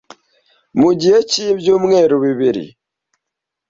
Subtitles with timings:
[0.79, 2.65] mu gihe cy'ibyumweru bibiri